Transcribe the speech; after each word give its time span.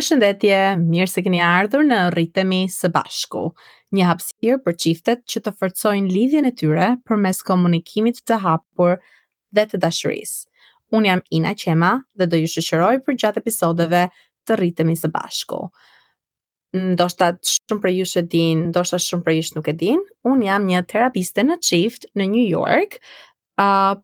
Përshëndetje, 0.00 0.58
mirë 0.88 1.10
se 1.12 1.20
keni 1.20 1.42
ardhur 1.44 1.82
në 1.84 1.96
Rritemi 2.14 2.60
së 2.72 2.88
Bashku, 2.94 3.40
një 3.92 4.06
hapësirë 4.08 4.56
për 4.64 4.74
çiftet 4.80 5.26
që 5.28 5.42
të 5.44 5.52
forcojnë 5.60 6.08
lidhjen 6.14 6.48
e 6.48 6.52
tyre 6.56 6.86
përmes 7.04 7.42
komunikimit 7.44 8.22
të 8.30 8.38
hapur 8.46 8.94
dhe 9.58 9.66
të 9.68 9.80
dashurisë. 9.84 10.38
Unë 10.96 11.10
jam 11.12 11.20
Ina 11.36 11.52
Qema 11.64 11.90
dhe 12.16 12.30
do 12.32 12.40
ju 12.40 12.48
shoqëroj 12.54 13.02
gjatë 13.20 13.42
episodeve 13.44 14.02
të 14.48 14.56
Rritemi 14.62 14.96
së 14.96 15.12
Bashku. 15.12 15.60
Ndoshta 16.80 17.34
shumë 17.52 17.82
për 17.84 17.94
jush 17.98 18.16
e 18.16 18.24
din, 18.38 18.64
ndoshta 18.72 18.96
shumë 19.04 19.28
për 19.28 19.36
jush 19.42 19.52
nuk 19.60 19.68
e 19.68 19.76
din. 19.84 20.00
Unë 20.32 20.48
jam 20.48 20.64
një 20.72 20.80
terapiste 20.94 21.44
në 21.44 21.60
çift 21.68 22.08
në 22.16 22.30
New 22.38 22.46
York, 22.48 22.96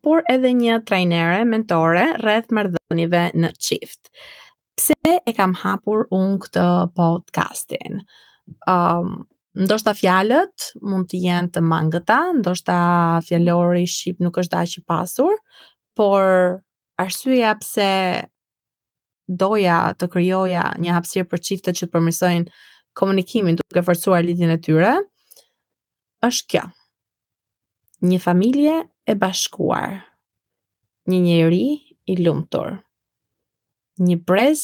por 0.05 0.27
edhe 0.29 0.53
një 0.61 0.83
trajnere, 0.93 1.41
mentore 1.57 2.11
rreth 2.21 2.51
mërdhënive 2.53 3.31
në 3.39 3.55
çift 3.65 4.11
pse 4.77 4.95
e 5.27 5.33
kam 5.37 5.55
hapur 5.57 6.05
unë 6.15 6.39
këtë 6.45 6.65
podcastin. 6.99 8.01
Um, 8.71 9.25
ndoshta 9.57 9.95
fjalët 9.97 10.71
mund 10.87 11.09
të 11.11 11.21
jenë 11.25 11.51
të 11.55 11.63
mangëta, 11.65 12.21
ndoshta 12.41 12.77
fjalori 13.27 13.87
shqip 13.89 14.21
nuk 14.25 14.37
është 14.43 14.61
aq 14.63 14.77
i 14.81 14.85
pasur, 14.93 15.35
por 15.97 16.29
arsyeja 17.03 17.55
pse 17.63 17.89
doja 19.27 19.79
të 19.99 20.11
krijoja 20.13 20.69
një 20.79 20.95
hapësirë 20.99 21.29
për 21.33 21.45
çiftet 21.49 21.81
që 21.81 21.87
të 21.89 21.93
përmirësojnë 21.97 22.53
komunikimin 22.97 23.57
duke 23.59 23.83
forcuar 23.87 24.23
lidhjen 24.29 24.53
e 24.55 24.59
tyre 24.69 24.93
është 26.29 26.51
kjo. 26.53 26.67
Një 28.07 28.21
familje 28.21 28.77
e 29.11 29.17
bashkuar. 29.17 30.03
Një 31.09 31.19
njeri 31.25 31.65
i 32.13 32.17
lumtur 32.21 32.77
një 34.03 34.17
brez 34.29 34.63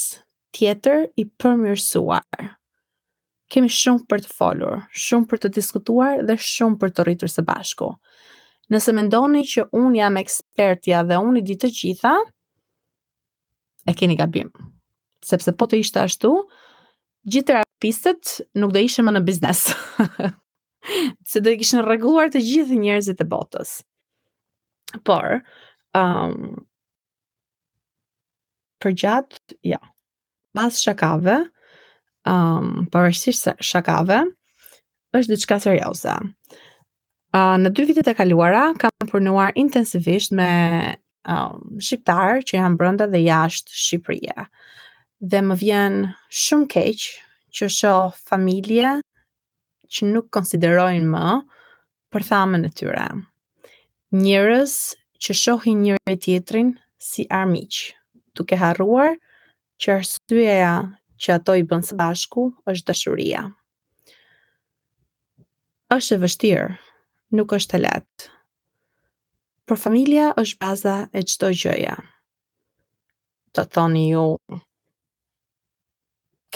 tjetër 0.52 1.06
i 1.16 1.25
përmirësuar. 1.41 2.42
Kemi 3.52 3.69
shumë 3.72 4.06
për 4.08 4.22
të 4.25 4.30
folur, 4.33 4.83
shumë 4.97 5.28
për 5.30 5.41
të 5.44 5.50
diskutuar 5.58 6.22
dhe 6.28 6.36
shumë 6.41 6.78
për 6.80 6.92
të 6.97 7.05
rritur 7.08 7.30
së 7.33 7.44
bashku. 7.48 7.91
Nëse 8.72 8.94
mendoni 8.97 9.42
që 9.48 9.66
unë 9.77 9.98
jam 9.98 10.16
ekspertja 10.20 11.03
dhe 11.08 11.19
unë 11.20 11.41
i 11.41 11.44
di 11.50 11.56
të 11.60 11.69
gjitha, 11.77 12.14
e 13.88 13.92
keni 13.98 14.16
gabim. 14.16 14.48
Sepse 15.27 15.53
po 15.56 15.69
të 15.69 15.83
ishte 15.84 16.00
ashtu, 16.00 16.30
gjithë 17.30 17.58
rapistët 17.58 18.36
nuk 18.60 18.72
do 18.75 18.80
ishe 18.83 19.05
më 19.06 19.14
në 19.16 19.25
biznes. 19.27 19.66
Se 21.30 21.41
do 21.42 21.53
i 21.53 21.58
kishën 21.60 21.84
reguluar 21.86 22.33
të 22.33 22.41
gjithë 22.44 22.78
njerëzit 22.80 23.20
e 23.22 23.28
botës. 23.30 23.77
Por, 25.06 25.42
um, 25.97 26.62
përgjatë, 28.83 29.56
ja, 29.72 29.78
pas 30.56 30.78
shakave, 30.83 31.38
um, 32.28 32.82
përvërshësisht 32.93 33.62
shakave, 33.69 34.19
është 35.16 35.34
diçka 35.37 35.59
serioze. 35.62 36.15
Uh, 37.32 37.56
në 37.62 37.72
dy 37.76 37.87
vitet 37.88 38.10
e 38.12 38.16
kaluara, 38.19 38.66
kam 38.81 39.09
përnuar 39.09 39.54
intensivisht 39.60 40.34
me 40.37 40.50
um, 41.31 41.78
shqiptarë 41.81 42.42
që 42.48 42.59
janë 42.59 42.81
brënda 42.81 43.06
dhe 43.12 43.22
jashtë 43.25 43.72
Shqipëria. 43.84 44.47
Dhe 45.22 45.41
më 45.47 45.56
vjen 45.62 45.98
shumë 46.34 46.69
keqë 46.75 47.10
që 47.56 47.69
sho 47.72 47.94
familje 48.28 48.98
që 49.92 50.09
nuk 50.09 50.31
konsiderojnë 50.34 51.09
më 51.12 51.26
për 52.12 52.26
thamën 52.28 52.69
e 52.69 52.72
tyre. 52.76 53.06
Njërës 54.12 54.76
që 55.22 55.37
shohin 55.38 55.84
njëre 55.87 56.16
tjetrin 56.21 56.75
si 57.03 57.25
armiqë 57.32 57.94
duke 58.34 58.56
harruar 58.59 59.16
që 59.82 59.98
arsyeja 60.00 60.72
që 61.22 61.34
ato 61.37 61.56
i 61.59 61.65
bën 61.69 61.84
së 61.87 61.94
mm. 61.94 62.00
bashku 62.03 62.47
është 62.72 62.91
dashuria. 62.91 63.43
Është 65.93 66.16
e 66.16 66.20
vështirë, 66.22 66.69
nuk 67.38 67.53
është 67.53 67.76
e 67.76 67.81
lehtë. 67.84 68.28
Por 69.69 69.78
familja 69.81 70.31
është 70.41 70.60
baza 70.62 70.94
e 71.16 71.22
çdo 71.28 71.50
gjëje. 71.62 71.92
Të 73.53 73.65
thoni 73.76 74.06
ju, 74.15 74.25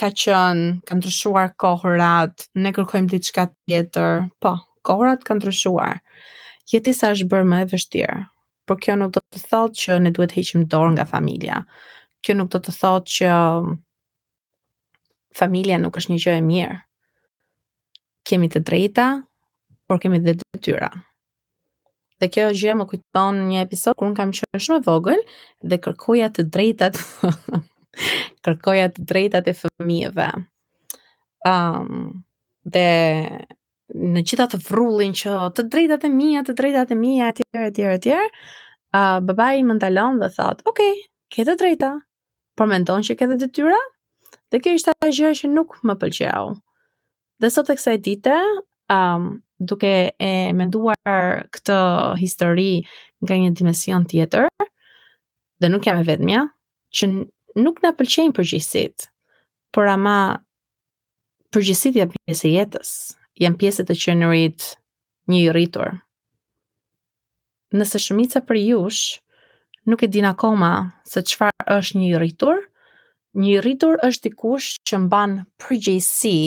ka 0.01 0.09
qënë, 0.23 0.71
ka 0.87 0.97
ndryshuar 0.97 1.53
kohërat, 1.61 2.47
ne 2.57 2.73
kërkojmë 2.75 3.13
diçka 3.13 3.47
tjetër, 3.53 4.25
po, 4.41 4.55
kohërat 4.89 5.23
ka 5.25 5.37
ndryshuar, 5.37 6.01
jeti 6.73 6.93
sa 6.97 7.13
është 7.13 7.29
bërë 7.31 7.49
më 7.53 7.61
e 7.65 7.69
vështirë, 7.75 8.17
por 8.67 8.77
kjo 8.83 8.97
nuk 8.99 9.15
do 9.15 9.21
të 9.23 9.41
thotë 9.47 9.81
që 9.81 9.97
ne 10.03 10.11
duhet 10.13 10.35
heqim 10.35 10.65
dorë 10.69 10.97
nga 10.97 11.05
familja. 11.07 11.61
Kjo 12.21 12.35
nuk 12.37 12.51
do 12.53 12.59
të 12.65 12.73
thotë 12.75 13.13
që 13.17 13.29
um, 13.33 13.71
familja 15.39 15.79
nuk 15.79 15.97
është 16.01 16.13
një 16.13 16.19
gjë 16.25 16.35
e 16.35 16.43
mirë. 16.51 16.77
Kemi 18.27 18.49
të 18.51 18.61
drejta, 18.67 19.05
por 19.87 20.01
kemi 20.03 20.19
dhe 20.25 20.35
detyra. 20.41 20.89
Dhe 22.19 22.27
kjo 22.33 22.49
gjë 22.59 22.75
më 22.81 22.87
kujton 22.91 23.39
një 23.53 23.63
episod 23.63 23.95
kur 23.97 24.09
un 24.09 24.17
kam 24.17 24.33
qenë 24.35 24.59
shumë 24.63 24.81
e 24.83 24.87
vogël 24.89 25.23
dhe 25.63 25.79
kërkoja 25.85 26.27
të 26.35 26.47
drejtat 26.51 26.97
kërkoja 28.43 28.89
të 28.97 29.05
drejtat 29.13 29.47
e 29.53 29.55
fëmijëve. 29.61 30.27
Um, 31.47 32.17
dhe 32.67 32.85
në 33.95 34.21
gjitha 34.27 34.45
të 34.51 34.59
vrullin 34.67 35.13
që 35.15 35.35
të 35.55 35.63
drejtat 35.71 36.03
e 36.07 36.11
mia, 36.11 36.41
të 36.43 36.55
drejtat 36.57 36.91
e 36.91 36.97
mia, 36.99 37.29
etj, 37.31 37.45
etj, 37.55 37.83
etj. 37.93 38.17
Baba 38.93 39.21
babai 39.33 39.61
më 39.67 39.77
ndalon 39.79 40.19
dhe 40.21 40.29
thotë, 40.35 40.61
"Ok, 40.67 40.79
ke 41.31 41.43
të 41.47 41.53
drejta, 41.59 41.91
por 42.57 42.67
mendon 42.67 43.01
që 43.05 43.17
ke 43.19 43.27
të 43.29 43.37
detyra?" 43.43 43.77
Dhe 44.51 44.59
kjo 44.59 44.73
ishte 44.77 44.93
ajo 45.03 45.11
gjë 45.11 45.31
që 45.41 45.49
nuk 45.53 45.75
më 45.85 45.95
pëlqeu. 46.01 46.53
Dhe 47.41 47.49
sot 47.51 47.67
tek 47.67 47.79
sa 47.79 47.97
dite, 47.97 48.37
um, 48.89 49.41
duke 49.63 50.13
e 50.19 50.51
menduar 50.53 50.95
këtë 51.53 51.77
histori 52.19 52.83
nga 53.23 53.33
një 53.35 53.53
dimension 53.57 54.05
tjetër, 54.05 54.47
dhe 55.59 55.67
nuk 55.69 55.81
jam 55.83 55.99
e 55.99 56.03
vetmja 56.03 56.47
që 56.93 57.05
nuk 57.57 57.83
na 57.83 57.91
pëlqejnë 57.91 58.31
përgjithësisht, 58.37 59.07
por 59.73 59.87
ama 59.87 60.39
përgjithësia 61.51 62.05
pjesë 62.13 62.45
e 62.49 62.55
jetës, 62.65 62.89
jam 63.41 63.57
pjesë 63.57 63.83
të 63.87 63.95
qenurit 64.03 64.67
një 65.29 65.39
i 65.43 65.51
rritur. 65.53 65.91
Nëse 67.77 67.99
shumica 68.01 68.41
për 68.47 68.59
jush 68.61 69.17
nuk 69.87 70.03
e 70.03 70.09
din 70.11 70.25
akoma 70.29 70.71
se 71.07 71.21
çfarë 71.31 71.67
është 71.77 71.99
një 71.99 72.07
i 72.07 72.15
rritur, 72.21 72.63
një 73.39 73.51
i 73.53 73.59
rritur 73.63 73.99
është 74.05 74.29
dikush 74.31 74.69
që 74.87 74.99
mban 75.05 75.35
përgjegjësi 75.61 76.39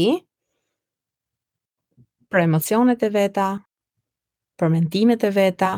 për 2.31 2.43
emocionet 2.47 3.03
e 3.05 3.11
veta, 3.15 3.47
për 4.59 4.73
mendimet 4.75 5.25
e 5.27 5.31
veta 5.37 5.71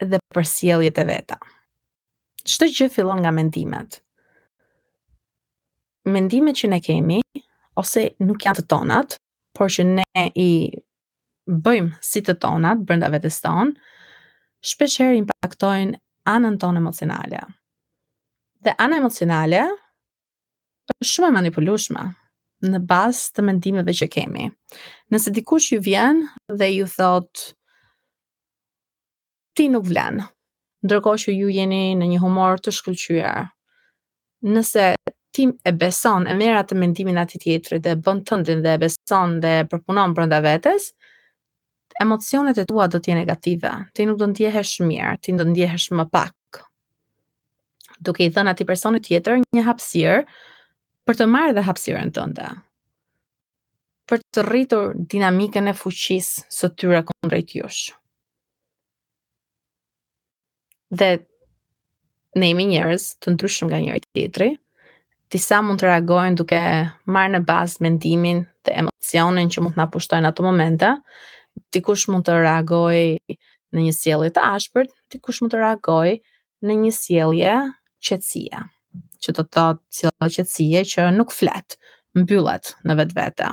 dhe 0.00 0.20
për 0.34 0.46
sjelljet 0.48 0.98
e 1.02 1.06
veta. 1.08 1.36
Çdo 2.48 2.70
gjë 2.72 2.88
fillon 2.94 3.18
nga 3.20 3.32
mendimet. 3.36 3.98
Mendimet 6.08 6.56
që 6.62 6.70
ne 6.72 6.78
kemi, 6.80 7.18
ose 7.80 8.10
nuk 8.24 8.42
janë 8.44 8.60
të 8.62 8.66
tonat, 8.70 9.16
por 9.56 9.72
që 9.72 9.86
ne 9.96 10.26
i 10.38 10.48
bëjmë 11.50 11.98
si 12.04 12.20
të 12.24 12.36
tonat 12.42 12.84
brenda 12.86 13.08
vetes 13.12 13.40
tonë, 13.44 13.74
shpeshherë 14.70 15.18
impaktojnë 15.22 15.98
anën 16.34 16.58
tonë 16.62 16.82
emocionale. 16.82 17.42
Dhe 18.64 18.76
ana 18.84 18.98
emocionale 19.00 19.62
është 20.92 21.08
shumë 21.14 21.30
e 21.32 21.36
manipulueshme 21.38 22.04
në 22.70 22.82
bazë 22.86 23.30
të 23.36 23.44
mendimeve 23.48 23.94
që 24.02 24.10
kemi. 24.12 24.46
Nëse 25.12 25.32
dikush 25.36 25.72
ju 25.74 25.80
vjen 25.86 26.22
dhe 26.60 26.68
ju 26.74 26.88
thot 26.92 27.46
ti 29.56 29.70
nuk 29.72 29.88
vlen, 29.88 30.20
ndërkohë 30.84 31.22
që 31.24 31.32
ju 31.40 31.48
jeni 31.56 31.82
në 32.00 32.10
një 32.12 32.18
humor 32.22 32.60
të 32.60 32.74
shkëlqyer. 32.76 33.48
Nëse 34.54 34.84
ti 35.30 35.48
e 35.62 35.72
beson, 35.72 36.26
e 36.30 36.34
mera 36.34 36.62
atë 36.64 36.76
mendimin 36.78 37.18
atë 37.22 37.40
tjetëri, 37.44 37.78
dhe 37.84 37.92
e 37.94 37.98
bën 38.04 38.20
tëndin 38.28 38.62
dhe 38.64 38.72
e 38.76 38.80
beson 38.82 39.36
dhe 39.42 39.52
e 39.60 39.66
përpunon 39.70 40.14
brenda 40.16 40.40
vetes, 40.44 40.88
emocionet 42.02 42.58
e 42.58 42.64
tua 42.66 42.88
do 42.90 42.98
të 42.98 43.12
jenë 43.12 43.22
negative. 43.22 43.72
Ti 43.94 44.06
nuk 44.08 44.18
do 44.18 44.26
të 44.26 44.32
ndjehesh 44.34 44.74
mirë, 44.88 45.12
ti 45.22 45.34
do 45.38 45.44
të 45.46 45.52
ndjehesh 45.54 45.88
më 46.00 46.08
pak. 46.14 46.62
Duke 48.06 48.24
i 48.24 48.32
dhënë 48.32 48.54
atij 48.54 48.66
personi 48.70 49.02
tjetër 49.04 49.42
një 49.54 49.64
hapësirë 49.66 50.18
për 51.06 51.18
të 51.20 51.26
marrë 51.30 51.56
dhe 51.58 51.64
hapësirën 51.68 52.12
tënde 52.16 52.50
për 54.10 54.18
të 54.34 54.42
rritur 54.46 54.86
dinamikën 55.12 55.70
e 55.70 55.72
fuqisë 55.78 56.42
së 56.50 56.70
tyre 56.82 57.04
kundrejt 57.06 57.52
jush. 57.60 57.82
Dhe 60.90 61.10
ne 62.40 62.48
jemi 62.48 62.64
njerëz 62.72 63.04
të 63.22 63.36
ndryshëm 63.36 63.70
nga 63.70 63.78
njëri 63.84 64.02
tjetri, 64.08 64.48
disa 65.30 65.60
mund 65.62 65.78
të 65.80 65.86
reagojnë 65.88 66.38
duke 66.40 66.60
marrë 67.14 67.34
në 67.36 67.40
bazë 67.46 67.84
mendimin 67.86 68.40
dhe 68.66 68.74
emocionin 68.82 69.50
që 69.54 69.62
mund 69.62 69.76
të 69.76 69.80
na 69.80 69.86
pushtojnë 69.94 70.30
ato 70.30 70.42
momente. 70.46 70.90
Dikush 71.74 72.08
mund 72.10 72.26
të 72.26 72.38
reagojë 72.42 73.38
në 73.70 73.86
një 73.86 73.94
sjellje 73.94 74.32
të 74.34 74.44
ashpërt, 74.56 74.90
dikush 75.14 75.42
mund 75.42 75.54
të 75.54 75.60
reagojë 75.62 76.16
në 76.66 76.76
një 76.82 76.92
sjellje 76.96 77.52
qetësie. 78.06 78.64
Që 79.22 79.34
do 79.36 79.44
të 79.44 79.54
thotë 79.54 79.98
sjellje 80.00 80.30
qetësie 80.36 80.82
që 80.94 81.06
nuk 81.14 81.34
flet, 81.34 81.76
mbyllet 82.18 82.72
në 82.88 82.98
vetvete. 82.98 83.52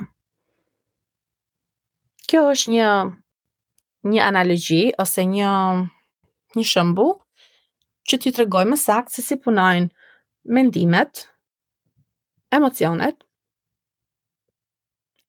Kjo 2.28 2.42
është 2.56 2.74
një 2.74 2.88
një 4.12 4.20
analogji 4.24 4.82
ose 5.02 5.24
një 5.30 5.52
një 6.58 6.64
shembull 6.66 7.14
që 8.08 8.18
ti 8.22 8.30
tregoj 8.36 8.64
më 8.70 8.76
saktë 8.82 9.14
se 9.20 9.24
si 9.30 9.36
punojnë 9.46 9.90
mendimet 10.56 11.26
emocionet 12.54 13.16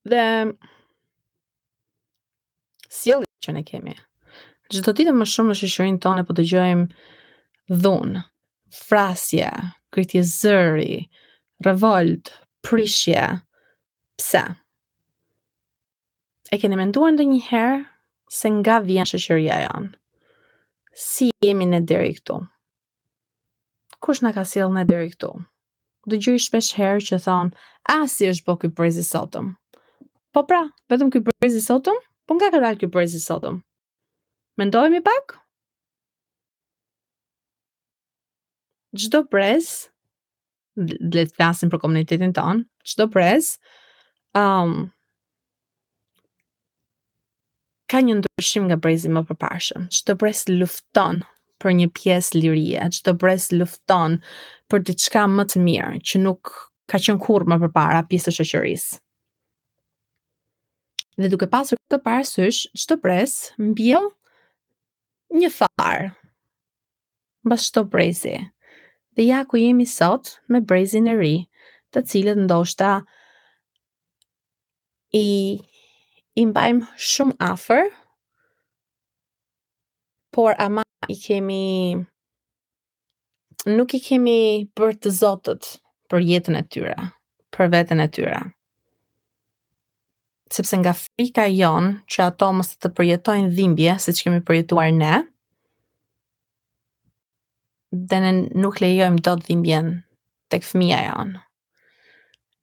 dhe 0.09 0.25
sjelli 2.89 3.25
që 3.45 3.53
ne 3.57 3.63
kemi. 3.65 3.95
Gjithë 4.69 4.85
të 4.87 4.95
ditë 4.99 5.13
më 5.17 5.27
shumë 5.33 5.51
në 5.53 5.57
shëshërin 5.59 5.99
tonë 6.03 6.23
po 6.29 6.35
të 6.37 6.45
gjojmë 6.53 7.75
dhunë, 7.83 8.21
frasje, 8.79 9.49
kritje 9.93 10.21
zëri, 10.31 10.99
revolt, 11.65 12.31
prishje, 12.65 13.23
pse? 14.19 14.43
E 16.49 16.57
keni 16.61 16.77
menduar 16.79 17.13
ndë 17.15 17.27
njëherë 17.33 17.79
se 18.33 18.51
nga 18.59 18.79
vjen 18.85 19.09
shëshëria 19.09 19.59
janë? 19.67 19.91
Si 20.99 21.29
jemi 21.45 21.67
në 21.69 21.83
deri 21.89 22.15
këtu? 22.17 22.39
Kush 23.99 24.21
në 24.23 24.33
ka 24.37 24.43
sil 24.47 24.69
në 24.73 24.83
deri 24.89 25.13
këtu? 25.13 25.29
Kush 25.29 25.39
në 25.39 25.39
ka 25.39 25.41
në 25.41 25.47
deri 25.47 25.47
këtu? 25.47 25.58
dhe 26.09 26.19
gjoj 26.25 26.41
shpesh 26.47 26.71
herë 26.79 27.03
që 27.09 27.19
thonë, 27.27 27.53
a 27.93 27.97
si 28.13 28.27
është 28.31 28.47
po 28.49 28.55
këj 28.61 28.73
prezi 28.77 29.05
sotëm. 29.05 29.53
Po 30.33 30.43
pra, 30.49 30.63
vetëm 30.91 31.11
këj 31.13 31.23
prezi 31.29 31.61
sotëm, 31.65 31.97
po 32.29 32.37
nga 32.37 32.49
këtë 32.51 32.65
alë 32.69 32.81
këj 32.83 32.89
prezi 32.93 33.21
sotëm. 33.23 33.61
Mendojmi 34.59 35.01
pak? 35.05 35.37
Gjdo 38.99 39.23
prez, 39.31 39.69
dhe 40.79 41.25
të 41.37 41.51
për 41.73 41.81
komunitetin 41.83 42.33
tonë, 42.37 42.65
gjdo 42.89 43.05
prez, 43.13 43.53
um, 44.37 44.87
ka 47.89 48.01
një 48.05 48.19
ndryshim 48.21 48.65
nga 48.69 48.77
prezi 48.81 49.11
më 49.13 49.23
përpashëm, 49.29 49.87
gjdo 49.93 50.17
prez 50.21 50.43
lufton 50.49 51.21
për 51.59 51.73
një 51.79 51.87
pjesë 51.95 52.39
lirie, 52.41 52.81
çdo 52.95 53.13
pres 53.19 53.49
lufton 53.53 54.17
për 54.71 54.83
diçka 54.87 55.25
më 55.29 55.45
të 55.51 55.61
mirë 55.65 56.01
që 56.09 56.21
nuk 56.23 56.53
ka 56.89 56.99
qënë 57.03 57.21
kurrë 57.25 57.49
më 57.51 57.57
përpara 57.65 58.03
pjesë 58.09 58.29
të 58.31 58.35
shoqërisë. 58.39 58.99
Dhe 61.19 61.27
duke 61.33 61.49
pasur 61.51 61.75
këtë 61.83 61.99
parasysh, 62.05 62.61
çdo 62.79 62.97
pres 63.03 63.33
mbjell 63.59 64.07
një 65.35 65.49
farë 65.57 66.13
mbas 67.45 67.65
çdo 67.69 67.83
brezi. 67.91 68.35
Dhe 69.17 69.25
ja 69.27 69.41
ku 69.49 69.59
jemi 69.59 69.85
sot 69.87 70.37
me 70.51 70.59
brezin 70.63 71.07
e 71.11 71.15
ri, 71.19 71.35
të 71.91 72.03
cilët 72.07 72.39
ndoshta 72.45 72.93
i 75.17 75.25
i 76.39 76.43
mbajmë 76.47 76.87
shumë 77.03 77.35
afër 77.49 77.89
por 80.35 80.53
ama 80.63 80.85
i 81.07 81.15
kemi 81.19 81.95
nuk 83.77 83.93
i 83.93 83.99
kemi 84.03 84.37
për 84.77 84.95
të 85.03 85.11
Zotët, 85.19 85.67
për 86.09 86.23
jetën 86.25 86.57
e 86.59 86.63
tyre, 86.73 86.95
për 87.55 87.69
veten 87.73 88.03
e 88.03 88.07
tyre. 88.11 88.39
Sepse 90.49 90.79
nga 90.81 90.95
frika 90.97 91.45
jon 91.51 91.91
që 92.09 92.23
ato 92.31 92.49
mos 92.57 92.71
të 92.73 92.89
përjetojnë 92.97 93.51
dhimbje 93.53 93.97
siç 94.05 94.23
kemi 94.25 94.39
përjetuar 94.47 94.89
ne, 94.97 95.13
dënen 97.93 98.43
nuk 98.57 98.79
lejojm 98.81 99.19
dot 99.25 99.45
dhimbjen 99.45 99.93
tek 100.49 100.65
fëmia 100.65 101.03
jon. 101.07 101.35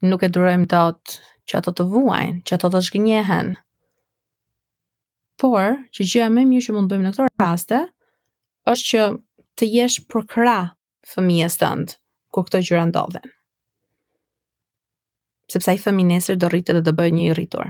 Nuk 0.02 0.24
e 0.26 0.30
durojm 0.34 0.66
dot 0.70 1.20
që 1.48 1.60
ato 1.60 1.72
të 1.78 1.86
vuajnë, 1.92 2.40
që 2.46 2.56
ato 2.58 2.72
të 2.74 2.82
zgjinhen. 2.88 3.54
Por, 5.38 5.76
që 5.94 6.02
gjëja 6.08 6.30
më 6.32 6.46
mirë 6.50 6.64
që 6.66 6.74
mund 6.74 6.90
të 6.90 6.96
bëjmë 6.96 7.06
në 7.06 7.14
këtë 7.14 7.30
rast 7.42 7.72
është 8.66 8.90
që 8.92 9.02
të 9.56 9.68
jesh 9.78 9.98
për 10.10 10.26
kra 10.30 10.56
fëmijës 11.12 11.58
të 11.60 11.68
ndë, 11.80 11.96
ku 12.34 12.42
këto 12.46 12.60
gjyra 12.66 12.84
ndodhen. 12.90 13.30
Sepsa 15.52 15.76
i 15.76 15.80
fëminesër 15.80 16.40
do 16.42 16.48
rritë 16.50 16.74
dhe 16.80 16.82
do 16.88 16.94
bëjë 16.98 17.14
një 17.16 17.26
i 17.28 17.34
rritur. 17.38 17.68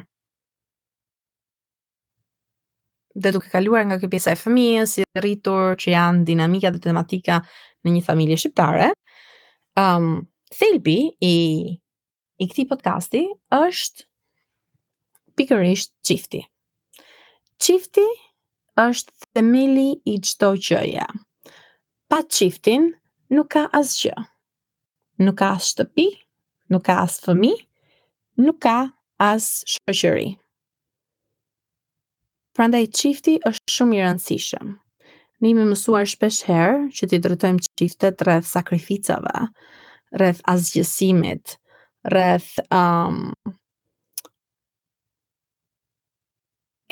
Dhe 3.17 3.33
duke 3.33 3.51
kaluar 3.53 3.85
nga 3.89 3.97
pjesa 4.09 4.33
e 4.33 4.41
fëmijës, 4.41 4.99
i 5.03 5.07
rritur, 5.21 5.75
që 5.81 5.93
janë 5.93 6.25
dinamika 6.33 6.73
dhe 6.73 6.81
tematika 6.89 7.39
në 7.85 7.95
një 7.99 8.03
familje 8.09 8.41
shqiptare, 8.41 8.91
um, 9.81 10.25
thelpi 10.53 10.99
i, 11.25 11.37
i 12.41 12.49
këti 12.49 12.67
podcasti 12.73 13.23
është 13.57 14.09
pikërisht 15.37 15.93
qifti. 16.09 16.43
Qifti 17.61 18.05
është 18.81 19.13
themeli 19.35 19.89
i 20.05 20.15
çdo 20.21 20.51
gjëje. 20.61 21.07
Pa 22.11 22.19
çiftin 22.29 22.93
nuk 23.33 23.51
ka 23.53 23.63
asgjë. 23.79 24.15
Nuk 25.25 25.39
ka 25.41 25.49
as 25.57 25.65
shtëpi, 25.71 26.07
nuk 26.71 26.83
ka 26.87 26.95
as 27.05 27.15
fëmijë, 27.25 27.63
nuk 28.45 28.59
ka 28.65 28.77
as 29.29 29.45
shoqëri. 29.75 30.31
Prandaj 32.57 32.85
çifti 32.99 33.39
është 33.49 33.73
shumë 33.73 33.97
i 33.97 34.03
rëndësishëm. 34.05 34.67
Ne 35.41 35.51
jemi 35.53 35.65
mësuar 35.73 36.05
shpesh 36.13 36.43
herë 36.49 36.77
që 36.97 37.09
ti 37.11 37.19
drejtojmë 37.25 37.65
çiftet 37.81 38.23
rreth 38.29 38.49
sakrificave, 38.49 39.41
rreth 40.21 40.41
asgjësimit, 40.53 41.57
rreth 42.13 42.61
um, 42.73 43.25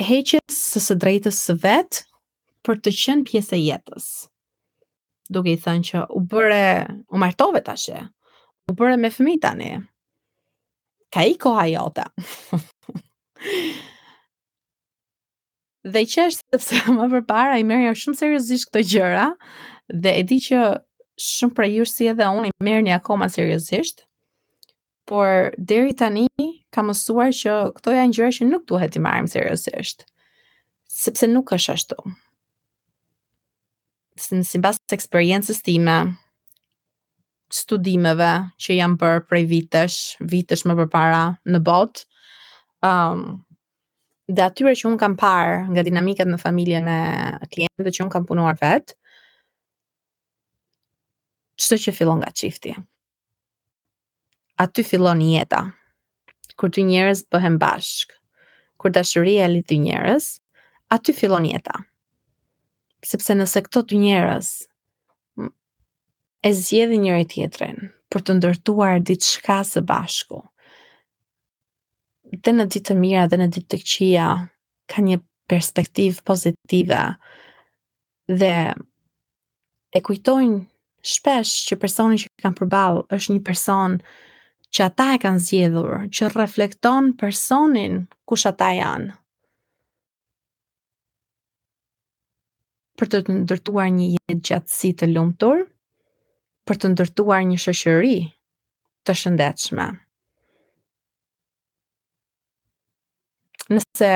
heqet 0.01 0.49
së 0.51 0.79
së 0.83 0.95
drejtës 1.01 1.37
së 1.47 1.53
vetë 1.63 1.97
për 2.65 2.75
të 2.83 2.89
qenë 2.99 3.27
pjesë 3.29 3.53
e 3.55 3.61
jetës. 3.63 4.05
Duke 5.31 5.51
i 5.55 5.59
thënë 5.61 5.83
që 5.89 5.97
u 6.13 6.19
bëre, 6.31 6.69
u 7.09 7.15
martove 7.21 7.59
tashë, 7.65 8.01
u 8.69 8.71
bëre 8.77 8.95
me 9.01 9.09
fëmi 9.13 9.35
tani. 9.41 9.71
Ka 11.13 11.19
i 11.29 11.33
koha 11.39 11.65
jota. 11.71 12.05
dhe 15.85 15.99
i 16.01 16.07
të 16.09 16.27
sepse 16.33 16.75
më 16.95 17.05
përpara, 17.13 17.55
i 17.57 17.63
një 17.65 17.79
jo 17.87 17.93
shumë 18.03 18.19
seriosisht 18.21 18.67
këto 18.69 18.79
gjëra, 18.93 19.27
dhe 19.93 20.11
e 20.19 20.21
di 20.29 20.37
që 20.49 20.59
shumë 21.21 21.55
për 21.57 21.65
jush 21.77 21.93
si 21.95 22.03
edhe 22.11 22.25
unë 22.33 22.47
i 22.49 22.51
merë 22.65 22.83
një 22.89 22.95
akoma 22.99 23.27
seriosisht, 23.31 23.97
por 25.05 25.53
deri 25.61 25.93
tani 25.97 26.25
kam 26.73 26.89
mësuar 26.89 27.31
që 27.35 27.53
këto 27.77 27.93
janë 27.95 28.17
gjëra 28.17 28.33
që 28.37 28.47
nuk 28.49 28.65
duhet 28.69 28.97
i 28.97 29.01
marrim 29.05 29.27
seriozisht. 29.29 30.03
Sepse 30.89 31.29
nuk 31.29 31.53
është 31.55 31.73
ashtu. 31.77 31.97
Sin 34.19 34.43
si 34.47 34.59
bas 34.63 34.79
eksperiencës 34.95 35.59
time, 35.65 35.95
studimeve 37.51 38.31
që 38.59 38.77
jam 38.79 38.95
bërë 38.99 39.25
prej 39.29 39.47
vitesh, 39.51 39.97
vitesh 40.31 40.65
më 40.67 40.77
përpara 40.81 41.23
në 41.53 41.61
bot, 41.67 42.01
um, 42.83 43.43
dhe 44.31 44.47
atyre 44.47 44.73
që 44.73 44.89
unë 44.89 45.01
kam 45.03 45.17
parë 45.21 45.57
nga 45.73 45.83
dinamikat 45.85 46.31
në 46.31 46.39
familje 46.41 46.79
në 46.87 46.99
klientëve 47.51 47.93
që 47.93 48.03
unë 48.07 48.13
kam 48.15 48.25
punuar 48.31 48.57
vetë, 48.63 48.95
qëto 51.59 51.77
që 51.85 51.93
fillon 51.95 52.23
nga 52.23 52.31
që 52.33 52.35
fillon 52.35 52.35
nga 52.35 52.35
qifti 52.41 52.73
aty 54.57 54.83
fillon 54.83 55.21
jeta. 55.21 55.71
Kur 56.55 56.69
dy 56.71 56.85
njerëz 56.87 57.25
bëhen 57.33 57.57
bashk, 57.59 58.13
kur 58.79 58.93
dashuria 58.95 59.49
e 59.51 59.63
dy 59.67 59.79
njerëz, 59.87 60.27
aty 60.95 61.11
fillon 61.15 61.47
jeta. 61.49 61.81
Sepse 63.05 63.35
nëse 63.35 63.61
këto 63.67 63.81
dy 63.91 63.99
njerëz 64.05 64.47
e 66.47 66.51
zgjedhin 66.55 67.03
njëri 67.03 67.25
tjetrin 67.31 67.81
për 68.13 68.23
të 68.23 68.35
ndërtuar 68.39 69.01
diçka 69.03 69.59
së 69.67 69.81
bashku, 69.85 70.39
dhe 72.35 72.51
në 72.55 72.65
ditë 72.71 72.89
të 72.89 72.95
mira 73.03 73.25
dhe 73.31 73.37
në 73.41 73.47
ditë 73.55 73.69
të 73.73 73.79
këqia 73.81 74.29
ka 74.93 75.01
një 75.05 75.17
perspektivë 75.51 76.23
pozitive 76.25 77.01
dhe 78.39 78.53
e 79.95 80.01
kujtojnë 80.07 80.57
shpesh 81.11 81.53
që 81.69 81.77
personi 81.83 82.19
që 82.23 82.31
kanë 82.45 82.57
përballë 82.61 83.05
është 83.19 83.35
një 83.37 83.43
person 83.51 83.99
që 84.75 84.83
ata 84.91 85.11
e 85.15 85.19
kanë 85.23 85.39
zjedhur, 85.43 86.07
që 86.11 86.27
reflekton 86.35 87.13
personin 87.19 87.93
kush 88.27 88.43
ata 88.49 88.73
janë. 88.75 89.13
Për 92.99 93.09
të 93.11 93.21
të 93.27 93.35
ndërtuar 93.43 93.87
një 93.95 94.07
jetë 94.15 94.37
gjatësi 94.49 94.91
të 94.99 95.09
lumëtur, 95.13 95.63
për 96.67 96.79
të 96.81 96.91
ndërtuar 96.95 97.45
një 97.47 97.57
shëshëri 97.65 98.17
të 99.07 99.15
shëndetshme. 99.21 99.87
Nëse 103.71 104.11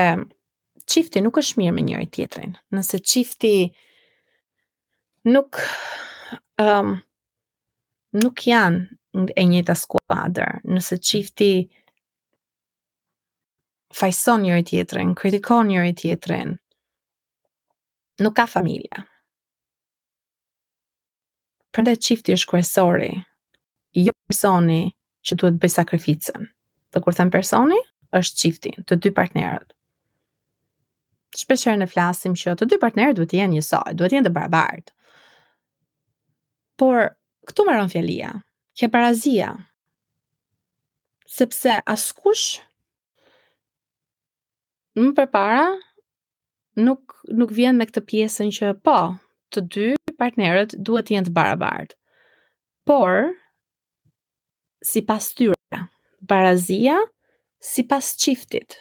qifti 0.90 1.24
nuk 1.24 1.40
është 1.40 1.60
mirë 1.62 1.76
me 1.78 1.86
njëri 1.88 2.08
tjetrin, 2.14 2.52
nëse 2.76 3.00
qifti 3.00 3.54
nuk 5.32 5.60
um, 6.62 6.96
nuk 8.20 8.46
janë 8.48 8.84
e 9.12 9.42
njëta 9.46 9.74
skuadër, 9.74 10.60
nëse 10.70 10.96
qifti 11.08 11.48
fajson 13.98 14.44
njëri 14.44 14.62
tjetërin, 14.68 15.10
kritikon 15.18 15.64
njëri 15.70 15.92
tjetërin, 15.98 16.50
nuk 18.22 18.34
ka 18.36 18.44
familja. 18.54 18.98
Prandaj 21.74 21.98
qifti 22.04 22.34
është 22.36 22.50
kërësori, 22.52 23.10
jo 24.06 24.12
personi 24.30 24.82
që 25.26 25.32
duhet 25.38 25.58
bëj 25.62 25.72
sakrificën. 25.78 26.46
Dhe 26.90 27.02
kur 27.02 27.14
thëmë 27.14 27.34
personi, 27.34 27.78
është 28.18 28.38
qifti, 28.42 28.72
të 28.86 28.96
dy 29.02 29.12
partnerët. 29.14 29.66
Shpesherë 31.38 31.78
në 31.82 31.86
flasim 31.92 32.34
që 32.38 32.54
të 32.58 32.66
dy 32.72 32.78
partnerët 32.82 33.18
duhet 33.20 33.34
jenë 33.38 33.52
njësoj, 33.58 33.90
duhet 33.98 34.14
jenë 34.18 34.26
të 34.26 34.32
barabartë. 34.34 34.94
Por, 36.80 37.10
këtu 37.46 37.66
më 37.68 37.76
rënë 37.76 37.92
fjallia, 37.92 38.32
që 38.78 38.90
parazia. 38.92 39.50
Sepse 41.30 41.78
askush 41.86 42.58
më 45.00 45.14
përpara 45.18 45.66
nuk 46.84 47.14
nuk 47.40 47.52
vjen 47.56 47.78
me 47.78 47.86
këtë 47.88 48.02
pjesën 48.10 48.50
që 48.56 48.72
po, 48.84 48.96
të 49.54 49.62
dy 49.74 49.86
partnerët 50.18 50.74
duhet 50.84 51.06
të 51.08 51.14
jenë 51.16 51.28
të 51.30 51.34
barabartë. 51.38 51.94
Por 52.86 53.30
sipas 54.84 55.30
tyre, 55.36 55.80
si 56.66 56.80
sipas 57.70 58.10
çiftit 58.20 58.76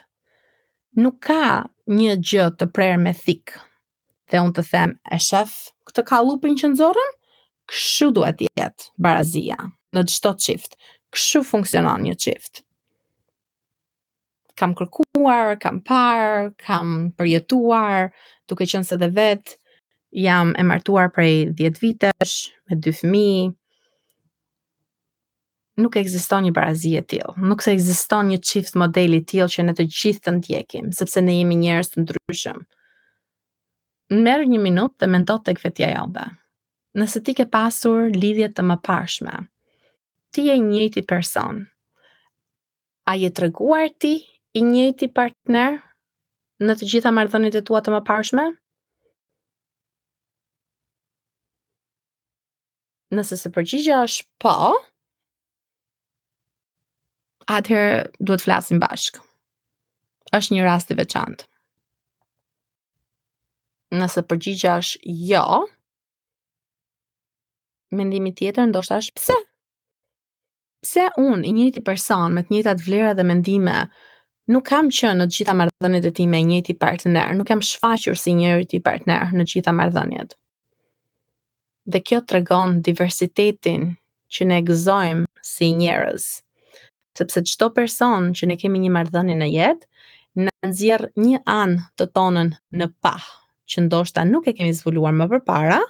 nuk 0.98 1.20
ka 1.30 1.40
një 1.88 2.16
gjë 2.20 2.46
të 2.60 2.70
prerë 2.76 3.00
me 3.06 3.14
thik. 3.14 3.54
Dhe 4.30 4.42
unë 4.44 4.56
të 4.58 4.66
them, 4.72 4.96
e 5.14 5.18
shef, 5.22 5.54
këtë 5.90 6.04
ka 6.10 6.20
lupin 6.26 6.58
që 6.60 6.74
nëzorën, 6.74 7.12
këshu 7.72 8.12
duhet 8.14 8.44
jetë 8.58 8.90
barazia 8.98 9.58
në 9.96 10.04
gjithë 10.06 10.32
të 10.36 10.44
qift. 10.46 10.76
Këshu 11.16 11.42
funksionon 11.48 12.04
një 12.06 12.18
qift. 12.22 12.64
Kam 14.60 14.74
kërkuar, 14.76 15.56
kam 15.64 15.80
parë, 15.88 16.50
kam 16.60 17.14
përjetuar, 17.18 18.10
duke 18.50 18.68
qënë 18.68 18.86
se 18.90 18.98
dhe 19.02 19.10
vetë, 19.16 19.56
jam 20.26 20.52
e 20.58 20.64
martuar 20.66 21.10
prej 21.14 21.50
10 21.58 21.80
vitesh, 21.82 22.36
me 22.68 22.78
2 22.82 22.96
fëmi, 23.00 23.26
nuk 25.80 25.96
ekziston 26.02 26.44
një 26.44 26.52
barazi 26.58 26.94
e 27.00 27.04
tillë. 27.08 27.38
Nuk 27.48 27.64
se 27.64 27.72
ekziston 27.78 28.34
një 28.34 28.42
çift 28.44 28.76
modeli 28.78 29.22
tillë 29.24 29.48
që 29.54 29.66
ne 29.70 29.78
të 29.78 29.88
gjithë 29.96 30.26
të 30.28 30.36
ndjekim, 30.40 30.92
sepse 30.98 31.24
ne 31.24 31.38
jemi 31.40 31.56
njerëz 31.62 31.94
të 31.94 32.04
ndryshëm. 32.04 32.66
Merr 34.26 34.44
një 34.50 34.60
minutë 34.68 35.00
dhe 35.04 35.10
mendo 35.16 35.38
tek 35.46 35.62
vetja 35.64 35.92
jote. 35.96 36.26
Nëse 36.98 37.22
ti 37.24 37.36
ke 37.38 37.46
pasur 37.54 38.10
lidhje 38.10 38.50
të 38.58 38.66
pashme, 38.84 39.46
ti 40.34 40.42
e 40.52 40.56
njëti 40.58 41.02
person. 41.10 41.64
A 43.10 43.16
je 43.18 43.30
të 43.34 43.48
reguar 43.48 43.90
ti 44.00 44.14
i 44.54 44.62
njëti 44.64 45.10
partner 45.16 45.80
në 46.62 46.76
të 46.78 46.90
gjitha 46.94 47.14
mardhënit 47.16 47.58
e 47.58 47.64
tua 47.66 47.82
të 47.82 47.94
më 47.96 48.02
pashme? 48.10 48.46
Nëse 53.16 53.40
se 53.42 53.50
përgjigja 53.56 54.04
është 54.06 54.28
po, 54.44 54.54
atëherë 57.50 58.06
duhet 58.26 58.46
flasin 58.46 58.84
bashkë. 58.86 59.24
është 60.38 60.54
një 60.54 60.62
rast 60.64 60.92
i 60.94 60.94
veçantë. 60.94 61.46
Nëse 63.98 64.22
përgjigja 64.30 64.76
është 64.84 65.00
jo, 65.26 65.64
mendimi 67.98 68.30
tjetër 68.38 68.70
ndoshta 68.70 69.00
është 69.02 69.16
pse? 69.18 69.38
pse 70.84 71.04
unë, 71.20 71.44
i 71.44 71.52
njëti 71.56 71.82
person, 71.86 72.34
me 72.36 72.44
të 72.46 72.54
njëtat 72.56 72.84
vlera 72.86 73.14
dhe 73.18 73.24
mendime, 73.28 73.74
nuk 74.50 74.66
kam 74.70 74.88
qenë 74.90 75.18
në 75.22 75.26
të 75.30 75.38
gjitha 75.40 75.56
marrëdhëniet 75.60 76.08
e 76.08 76.12
ti 76.18 76.28
me 76.32 76.40
njëti 76.52 76.76
partner, 76.82 77.34
nuk 77.38 77.48
kam 77.50 77.64
shfaqur 77.70 78.18
si 78.18 78.36
njëri 78.40 78.80
partner 78.86 79.34
në 79.36 79.46
të 79.46 79.56
gjitha 79.58 79.74
marrëdhëniet. 79.76 80.38
Dhe 81.90 82.02
kjo 82.06 82.22
të 82.24 82.38
regon 82.38 82.80
diversitetin 82.86 83.90
që 84.30 84.48
ne 84.52 84.62
gëzojmë 84.66 85.46
si 85.50 85.72
njerëz. 85.76 86.30
Sepse 87.20 87.42
çdo 87.52 87.72
person 87.76 88.30
që 88.38 88.48
ne 88.52 88.56
kemi 88.62 88.80
një 88.86 88.94
marrëdhënie 88.96 89.36
në 89.42 89.48
jetë, 89.58 89.88
në 90.46 90.52
nxjerr 90.72 91.08
një 91.20 91.40
anë 91.52 91.82
të 92.00 92.08
tonën 92.16 92.54
në 92.80 92.88
pah, 93.04 93.26
që 93.68 93.88
ndoshta 93.88 94.24
nuk 94.30 94.48
e 94.48 94.54
kemi 94.56 94.72
zvulluar 94.78 95.16
më 95.18 95.28
parë, 95.28 95.42
para, 95.50 95.82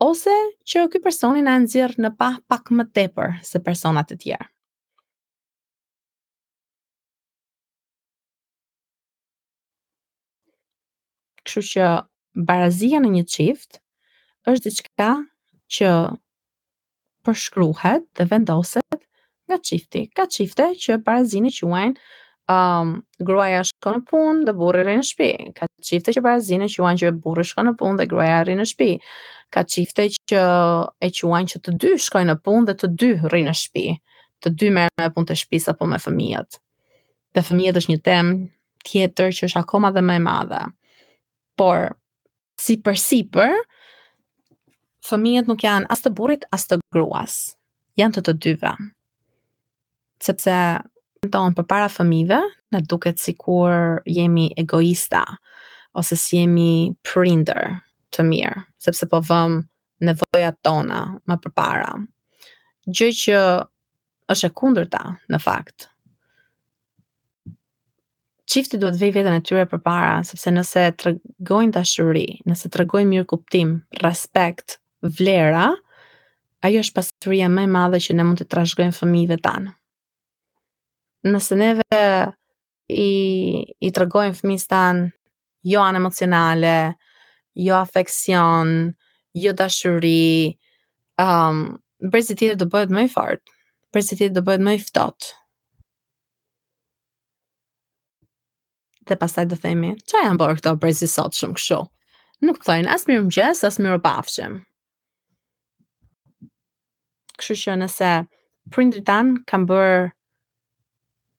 ose 0.00 0.32
që 0.64 0.86
ky 0.94 1.00
personin 1.04 1.44
na 1.48 1.58
nxjerr 1.60 1.98
në 2.00 2.10
pa 2.20 2.30
pak 2.50 2.70
më 2.76 2.86
tepër 2.96 3.34
se 3.46 3.60
persona 3.66 4.00
të 4.08 4.16
tjerë. 4.24 4.46
Kështu 11.44 11.62
që 11.74 11.86
barazia 12.48 13.00
në 13.02 13.10
një 13.16 13.24
çift 13.34 13.80
është 14.48 14.70
diçka 14.70 15.10
që 15.76 15.92
përshkruhet 17.26 18.06
dhe 18.16 18.24
vendoset 18.30 19.00
nga 19.44 19.58
çifti. 19.68 20.06
Ka 20.16 20.24
çifte 20.32 20.64
që 20.80 21.00
barazinë 21.06 21.52
quajnë 21.58 21.98
um, 22.50 22.94
gruaja 23.22 23.62
shkon 23.68 23.98
në 24.00 24.06
punë 24.10 24.46
dhe 24.48 24.54
burri 24.58 24.82
rrin 24.84 25.00
në 25.00 25.06
shtëpi. 25.08 25.34
Ka 25.58 25.68
çifte 25.86 26.14
që 26.16 26.22
e 26.22 26.72
quajnë 26.76 27.02
që 27.04 27.10
burri 27.22 27.44
shkon 27.46 27.68
në 27.70 27.76
punë 27.78 28.00
dhe 28.00 28.06
gruaja 28.10 28.40
rinë 28.48 28.62
në 28.64 28.68
shtëpi. 28.70 28.90
Ka 29.54 29.64
çifte 29.66 30.08
që 30.32 30.42
e 31.02 31.10
quajnë 31.20 31.52
që 31.54 31.60
të 31.64 31.76
dy 31.82 31.92
shkojnë 32.06 32.32
në 32.34 32.42
punë 32.46 32.68
dhe 32.70 32.76
të 32.82 32.90
dy 32.98 33.10
rinë 33.32 33.48
në 33.48 33.54
shtëpi. 33.62 33.84
Të 34.44 34.52
dy 34.58 34.70
merren 34.76 35.02
me 35.02 35.10
punë 35.14 35.30
të 35.30 35.36
shtëpisë 35.42 35.72
apo 35.74 35.88
me 35.90 35.98
fëmijët. 36.02 36.58
Dhe 37.34 37.44
fëmijët 37.48 37.80
është 37.80 37.94
një 37.94 38.02
temë 38.08 38.38
tjetër 38.88 39.34
që 39.38 39.50
është 39.50 39.62
akoma 39.62 39.90
dhe 39.94 40.04
më 40.06 40.18
e 40.18 40.24
madhe. 40.26 40.62
Por 41.60 41.90
si 42.60 42.78
për 42.84 42.96
si 43.00 43.22
për 43.32 43.58
fëmijët 45.08 45.50
nuk 45.50 45.62
janë 45.66 45.90
as 45.92 46.02
të 46.04 46.14
burrit 46.18 46.46
as 46.54 46.66
të 46.70 46.80
gruas. 46.94 47.38
Janë 48.00 48.16
të 48.18 48.26
të 48.30 48.36
dyve. 48.46 48.72
Sepse 50.20 50.54
Tonë 51.28 51.52
për 51.58 51.64
para 51.68 51.88
fëmive, 51.92 52.36
në 52.72 52.78
duket 52.88 53.18
si 53.20 53.34
kur 53.36 53.74
jemi 54.08 54.46
egoista, 54.58 55.20
ose 55.92 56.16
si 56.16 56.38
jemi 56.38 56.68
prinder 57.04 57.60
të 58.14 58.24
mirë, 58.24 58.60
sepse 58.80 59.04
po 59.10 59.20
vëmë 59.28 59.58
nevojat 60.08 60.56
tona 60.64 61.02
më 61.28 61.36
për 61.44 61.52
para. 61.60 61.90
Gjë 62.88 63.08
që 63.18 63.40
është 64.32 64.48
e 64.48 64.54
kundër 64.62 64.88
ta, 64.94 65.02
në 65.28 65.40
fakt. 65.44 65.90
Qifti 68.50 68.80
duhet 68.82 68.96
vej 68.98 69.12
vetën 69.18 69.36
e 69.36 69.42
tyre 69.46 69.66
për 69.70 69.82
para, 69.84 70.16
sepse 70.24 70.48
nëse 70.56 70.86
të 70.96 71.10
regojnë 71.10 71.74
të 71.76 71.82
ashtëri, 71.84 72.24
nëse 72.48 72.70
të 72.72 72.80
regojnë 72.80 73.10
mirë 73.12 73.26
kuptim, 73.34 73.76
respekt, 74.00 74.78
vlera, 75.04 75.68
ajo 76.66 76.80
është 76.80 76.96
pasëtëria 77.02 77.52
me 77.52 77.66
madhe 77.76 78.00
që 78.08 78.16
ne 78.16 78.24
mund 78.26 78.40
të 78.40 78.48
trashgojnë 78.56 78.96
fëmive 79.02 79.36
tanë 79.44 79.74
nëse 81.28 81.56
neve 81.58 81.98
i, 82.90 83.10
i 83.60 83.92
tërgojmë 83.94 84.38
fëmijës 84.40 84.68
tanë 84.72 85.08
jo 85.68 85.82
anë 85.84 86.00
emocionale, 86.00 86.74
jo 87.60 87.76
afekcion, 87.76 88.70
jo 89.36 89.52
dashëri, 89.58 90.54
um, 91.20 91.60
bërësit 92.00 92.40
tjetër 92.40 92.70
bëhet 92.72 92.94
më 92.96 93.04
i 93.08 93.12
fartë, 93.12 93.54
bërësit 93.92 94.22
tjetër 94.22 94.38
dë 94.38 94.46
bëhet 94.46 94.64
më 94.64 94.74
i 94.78 94.82
fëtotë. 94.86 95.36
Dhe 99.10 99.16
pasaj 99.20 99.44
do 99.50 99.58
themi, 99.60 99.92
që 100.08 100.24
janë 100.24 100.40
bërë 100.40 100.58
këto 100.60 100.74
bërësit 100.80 101.12
sotë 101.12 101.40
shumë 101.42 101.58
kësho? 101.60 101.80
Nuk 102.48 102.62
të 102.62 102.68
thëjnë, 102.70 102.92
asë 102.96 103.10
mirë 103.10 103.26
më 103.26 103.34
gjësë, 103.36 103.66
asë 103.68 103.84
mirë 103.84 104.00
për 104.06 104.20
afshëm. 104.24 104.56
që 107.40 107.74
nëse 107.80 108.08
prindri 108.72 109.00
tanë 109.08 109.42
kam 109.48 109.62
bërë 109.68 110.02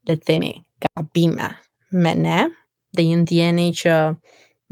le 0.07 0.15
të 0.17 0.25
themi, 0.25 0.51
gabime 0.81 1.49
me 2.03 2.13
ne, 2.15 2.39
dhe 2.95 3.03
ju 3.05 3.17
ndjeni 3.21 3.67
që 3.77 3.93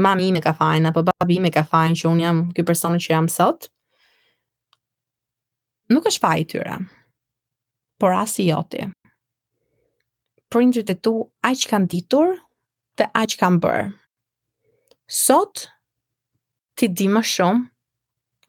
mami 0.02 0.32
me 0.32 0.42
ka 0.42 0.54
fajnë, 0.56 0.90
apo 0.90 1.04
babi 1.06 1.38
me 1.44 1.52
ka 1.54 1.64
fajnë 1.70 1.98
që 2.02 2.10
unë 2.10 2.24
jam 2.26 2.40
këj 2.56 2.64
personë 2.68 3.00
që 3.04 3.10
jam 3.14 3.28
sot, 3.32 3.68
nuk 5.94 6.08
është 6.10 6.24
fajnë 6.26 6.50
tyre, 6.54 6.78
por 8.02 8.16
as 8.18 8.38
i 8.42 8.48
joti. 8.50 8.88
Prindrit 10.50 10.90
e 10.90 10.98
tu, 10.98 11.14
a 11.46 11.52
që 11.54 11.66
kanë 11.70 11.90
ditur, 11.94 12.34
dhe 12.98 13.10
a 13.14 13.22
që 13.30 13.38
kanë 13.44 13.62
bërë. 13.64 13.84
Sot, 15.20 15.68
ti 16.78 16.90
di 16.90 17.06
më 17.14 17.22
shumë, 17.36 17.68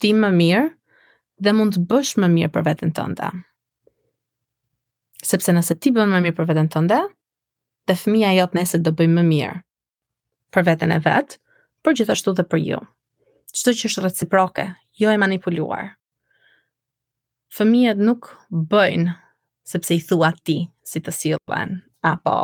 ti 0.01 0.15
më 0.17 0.33
mirë, 0.39 0.67
dhe 1.45 1.53
mund 1.57 1.77
të 1.77 1.85
bësh 1.91 2.15
më 2.21 2.29
mirë 2.37 2.55
për 2.57 2.67
vetën 2.71 2.93
tënda. 2.97 3.29
ndë 3.35 3.50
sepse 5.23 5.53
nëse 5.53 5.75
ti 5.81 5.93
bën 5.95 6.09
më 6.11 6.21
mirë 6.25 6.37
për 6.37 6.49
veten 6.51 6.69
tënde, 6.73 7.01
dhe 7.87 7.97
fëmija 8.05 8.33
jot 8.39 8.55
nëse 8.57 8.81
do 8.85 8.93
bëj 8.97 9.11
më 9.17 9.25
mirë 9.29 9.59
për 10.55 10.65
veten 10.67 10.93
e 10.97 11.01
vetë, 11.05 11.39
për 11.87 11.97
gjithashtu 12.01 12.33
dhe 12.39 12.45
për 12.51 12.63
ju. 12.67 12.79
Qëtë 13.55 13.75
që 13.81 13.89
është 13.91 14.05
reciproke, 14.07 14.65
jo 14.99 15.11
e 15.13 15.19
manipuluar. 15.21 15.93
Fëmijet 17.55 17.99
nuk 17.99 18.29
bëjnë 18.71 19.15
sepse 19.71 19.95
i 19.97 20.03
thua 20.07 20.31
ti 20.47 20.61
si 20.87 21.01
të 21.03 21.15
sillen 21.15 21.79
apo 22.07 22.35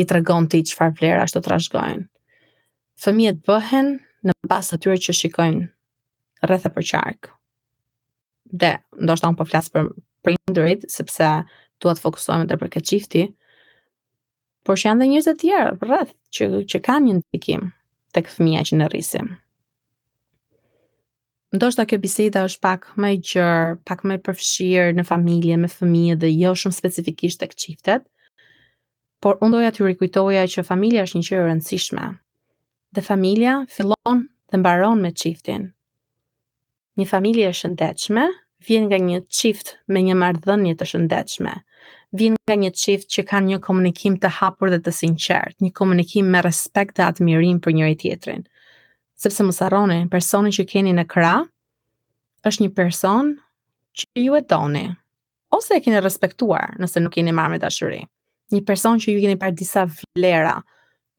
i 0.00 0.04
tregon 0.08 0.48
ti 0.52 0.62
çfarë 0.68 0.96
vlera 0.98 1.24
ashtu 1.26 1.42
trashëgojnë. 1.44 2.06
Fëmijët 3.00 3.42
bëhen 3.48 3.94
në 4.28 4.34
të 4.44 4.56
atyre 4.76 4.96
që 5.06 5.14
shikojnë 5.18 5.68
rreth 6.48 6.66
e 6.68 6.72
përqark. 6.76 7.28
Dhe 8.50 8.74
ndoshta 9.00 9.28
un 9.30 9.36
po 9.38 9.44
flas 9.48 9.68
për 9.72 9.90
prindërit 10.24 10.86
sepse 10.92 11.28
duhet 11.80 11.98
të 11.98 12.02
fokusohemi 12.04 12.48
për 12.50 12.60
përket 12.62 12.88
qifti, 12.90 13.22
por 14.66 14.76
që 14.78 14.90
janë 14.90 15.00
dhe 15.02 15.10
njërës 15.12 15.28
e 15.28 15.34
tjerë, 15.42 15.70
rrëth, 15.82 16.14
që, 16.36 16.44
që 16.70 16.80
kanë 16.84 17.08
një 17.08 17.14
ndikim 17.20 17.66
të 18.14 18.24
këfëmija 18.26 18.64
që 18.68 18.76
në 18.80 18.90
rrisim. 18.92 19.28
Ndo 21.50 21.70
shta 21.74 21.84
kjo 21.90 21.98
biseda 21.98 22.44
është 22.46 22.62
pak 22.62 22.84
më 23.00 23.10
gjërë, 23.30 23.78
pak 23.88 24.04
më 24.06 24.18
i 24.20 24.22
përfshirë 24.28 24.94
në 24.98 25.04
familje, 25.08 25.56
me 25.58 25.70
fëmije 25.72 26.18
dhe 26.22 26.30
jo 26.30 26.52
shumë 26.54 26.76
specifikisht 26.76 27.40
të 27.42 27.48
këqiftet, 27.54 28.04
por 29.20 29.40
unë 29.42 29.56
doja 29.56 29.72
të 29.74 29.88
rikujtoja 29.88 30.44
që 30.48 30.64
familja 30.68 31.08
është 31.08 31.18
një 31.18 31.28
qërë 31.30 31.48
rëndësishme, 31.48 32.04
dhe 32.94 33.02
familja 33.08 33.56
fillon 33.74 34.22
dhe 34.50 34.60
mbaron 34.60 35.02
me 35.02 35.10
qiftin. 35.12 35.66
Një 36.98 37.06
familje 37.08 37.48
e 37.50 37.54
shëndechme 37.58 38.28
vjen 38.68 38.86
nga 38.90 38.98
një 39.08 39.20
qift 39.32 39.74
me 39.88 40.00
një 40.06 40.14
mardhënje 40.22 40.76
të 40.78 40.88
shëndechme, 40.92 41.56
vin 42.18 42.34
nga 42.48 42.56
një 42.58 42.70
qift 42.74 43.10
që 43.14 43.24
kanë 43.30 43.50
një 43.54 43.58
komunikim 43.64 44.16
të 44.18 44.30
hapur 44.40 44.70
dhe 44.72 44.80
të 44.82 44.90
sinqert, 44.94 45.54
një 45.62 45.70
komunikim 45.74 46.30
me 46.32 46.40
respekt 46.42 46.96
dhe 46.98 47.06
admirim 47.06 47.60
për 47.62 47.76
njëri 47.78 47.98
tjetrin. 48.00 48.42
Sepse 49.20 49.44
më 49.44 49.52
saroni, 49.54 50.00
personi 50.10 50.50
që 50.56 50.64
keni 50.70 50.94
në 50.96 51.04
kra, 51.12 51.34
është 52.48 52.64
një 52.66 52.72
person 52.74 53.34
që 54.00 54.24
ju 54.24 54.36
e 54.36 54.42
doni, 54.48 54.86
ose 55.54 55.76
e 55.78 55.82
keni 55.84 56.02
respektuar 56.02 56.74
nëse 56.80 57.02
nuk 57.04 57.14
keni 57.14 57.34
marrë 57.36 57.54
me 57.56 57.62
dashuri. 57.62 58.02
Një 58.50 58.64
person 58.66 58.98
që 58.98 59.14
ju 59.14 59.22
keni 59.22 59.38
parë 59.38 59.54
disa 59.60 59.86
vlera 60.16 60.56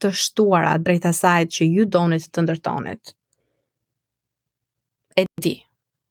të 0.02 0.10
shtuara 0.18 0.76
drejta 0.82 1.14
sajt 1.16 1.54
që 1.58 1.68
ju 1.78 1.88
donit 1.88 2.28
të 2.34 2.44
ndërtonit. 2.44 3.14
E 5.16 5.24
di, 5.44 5.54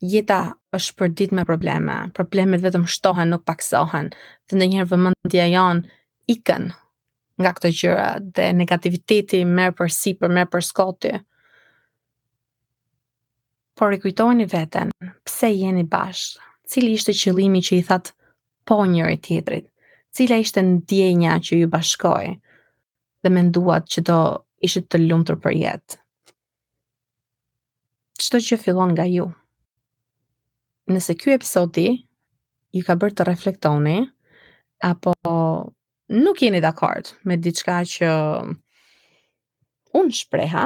jeta 0.01 0.38
është 0.74 0.96
përdit 0.98 1.31
me 1.36 1.43
probleme, 1.46 1.96
problemet 2.17 2.62
vetëm 2.65 2.88
shtohen, 2.89 3.29
nuk 3.31 3.43
paksohen, 3.46 4.10
dhe 4.50 4.58
në 4.58 4.67
njërë 4.74 4.89
vëmëndja 4.89 5.46
janë 5.51 5.84
ikën 6.34 6.70
nga 7.41 7.51
këto 7.58 7.72
gjëra 7.77 8.08
dhe 8.22 8.48
negativiteti 8.53 9.43
merë 9.46 9.75
për 9.79 9.91
si, 9.93 10.15
për 10.17 10.34
merë 10.34 10.50
për 10.53 10.65
skoti. 10.65 11.13
Por 13.77 13.93
i 13.96 14.01
kujtojnë 14.03 14.46
veten, 14.51 14.91
pse 15.25 15.50
jeni 15.53 15.86
bashkë, 15.89 16.41
cili 16.71 16.93
ishte 16.97 17.15
qëlimi 17.17 17.62
që 17.65 17.78
i 17.80 17.86
thatë 17.88 18.13
po 18.69 18.82
njëri 18.86 19.17
tjetrit, 19.25 19.67
cila 20.13 20.38
ishte 20.41 20.62
në 20.65 20.82
djenja 20.89 21.38
që 21.45 21.62
ju 21.62 21.69
bashkoj 21.71 22.32
dhe 23.21 23.30
me 23.34 23.43
nduat 23.49 23.89
që 23.93 24.04
do 24.10 24.19
ishte 24.65 24.84
të 24.86 25.04
lumëtër 25.06 25.38
për 25.43 25.58
jetë. 25.63 25.99
Qëto 28.21 28.41
që 28.47 28.58
fillon 28.62 28.91
nga 28.95 29.08
ju? 29.10 29.30
nëse 30.89 31.13
ky 31.20 31.36
episodi 31.36 31.88
ju 32.76 32.82
ka 32.88 32.96
bërë 32.98 33.17
të 33.20 33.26
reflektoni 33.28 33.98
apo 34.88 35.13
nuk 36.17 36.41
jeni 36.41 36.62
dakord 36.63 37.12
me 37.28 37.38
diçka 37.38 37.82
që 37.86 38.10
unë 39.91 40.15
shpreha, 40.15 40.65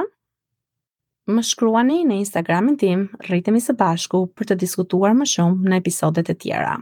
më 1.33 1.41
shkruani 1.49 2.03
në 2.05 2.19
Instagramin 2.21 2.75
tim, 2.77 3.07
rritemi 3.25 3.57
së 3.65 3.73
bashku 3.77 4.27
për 4.37 4.51
të 4.51 4.59
diskutuar 4.61 5.15
më 5.17 5.25
shumë 5.33 5.65
në 5.71 5.79
episodet 5.81 6.29
e 6.29 6.35
tjera. 6.37 6.75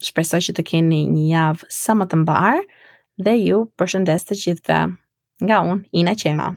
Shpresoj 0.00 0.40
që 0.48 0.56
të 0.56 0.64
keni 0.72 1.02
një 1.12 1.26
javë 1.36 1.68
sa 1.72 1.96
më 2.00 2.08
të 2.08 2.22
mbarë 2.24 2.64
dhe 3.28 3.36
ju 3.44 3.60
përshëndes 3.78 4.24
të 4.28 4.40
gjithëve 4.44 4.94
nga 5.48 5.62
unë, 5.68 5.84
Ina 6.02 6.16
Qema. 6.16 6.50